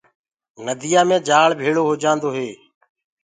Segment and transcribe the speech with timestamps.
[0.65, 2.49] نديآ مي جآݪ ڀيݪو هوجآندو هي۔